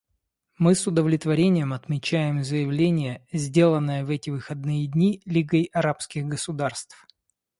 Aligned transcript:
Мы 0.57 0.73
с 0.73 0.87
удовлетворением 0.87 1.73
отмечаем 1.73 2.43
заявление, 2.43 3.23
сделанное 3.31 4.03
в 4.03 4.09
эти 4.09 4.31
выходные 4.31 4.87
дни 4.87 5.21
Лигой 5.25 5.69
арабских 5.73 6.25
государств. 6.25 7.05